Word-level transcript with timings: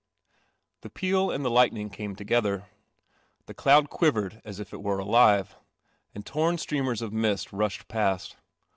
The 0.81 0.89
peal 0.89 1.29
and 1.29 1.45
the 1.45 1.51
lightning 1.51 1.91
came 1.91 2.15
together. 2.15 2.65
The 3.45 3.53
cloud 3.53 3.91
quivered 3.91 4.41
as 4.43 4.59
it 4.59 4.73
it 4.73 4.81
were 4.81 4.97
alive, 4.97 5.55
and 6.15 6.25
turn 6.25 6.57
streamers 6.57 7.03
i 7.03 7.09
t 7.09 7.13
mist 7.13 7.53
rushed 7.53 7.87
pa 7.87 8.17
t. 8.17 8.33